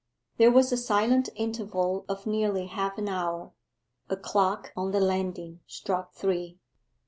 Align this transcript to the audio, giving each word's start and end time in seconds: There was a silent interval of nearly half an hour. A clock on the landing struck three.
There 0.37 0.49
was 0.49 0.71
a 0.71 0.77
silent 0.77 1.29
interval 1.35 2.05
of 2.09 2.25
nearly 2.25 2.65
half 2.65 2.97
an 2.97 3.07
hour. 3.07 3.53
A 4.09 4.17
clock 4.17 4.73
on 4.75 4.89
the 4.89 4.99
landing 4.99 5.59
struck 5.67 6.13
three. 6.15 6.57